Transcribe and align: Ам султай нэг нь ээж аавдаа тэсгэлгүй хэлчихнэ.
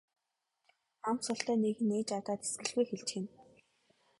Ам 1.09 1.17
султай 1.25 1.57
нэг 1.63 1.77
нь 1.83 1.95
ээж 1.97 2.09
аавдаа 2.15 2.37
тэсгэлгүй 2.41 2.85
хэлчихнэ. 2.87 3.29